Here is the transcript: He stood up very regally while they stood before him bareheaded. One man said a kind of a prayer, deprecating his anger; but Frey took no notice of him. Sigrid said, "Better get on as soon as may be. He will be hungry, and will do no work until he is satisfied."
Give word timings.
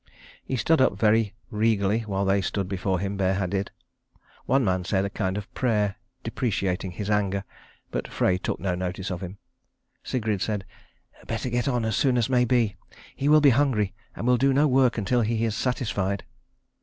He 0.43 0.55
stood 0.57 0.81
up 0.81 0.97
very 0.97 1.35
regally 1.51 1.99
while 1.99 2.25
they 2.25 2.41
stood 2.41 2.67
before 2.67 2.97
him 2.99 3.17
bareheaded. 3.17 3.69
One 4.47 4.65
man 4.65 4.83
said 4.83 5.05
a 5.05 5.11
kind 5.11 5.37
of 5.37 5.43
a 5.43 5.47
prayer, 5.49 5.95
deprecating 6.23 6.93
his 6.93 7.11
anger; 7.11 7.43
but 7.91 8.07
Frey 8.07 8.39
took 8.39 8.59
no 8.59 8.73
notice 8.73 9.11
of 9.11 9.21
him. 9.21 9.37
Sigrid 10.03 10.41
said, 10.41 10.65
"Better 11.27 11.51
get 11.51 11.67
on 11.67 11.85
as 11.85 11.95
soon 11.97 12.17
as 12.17 12.29
may 12.31 12.45
be. 12.45 12.77
He 13.15 13.29
will 13.29 13.41
be 13.41 13.51
hungry, 13.51 13.93
and 14.15 14.25
will 14.25 14.37
do 14.37 14.51
no 14.53 14.67
work 14.67 14.97
until 14.97 15.21
he 15.21 15.45
is 15.45 15.55
satisfied." 15.55 16.23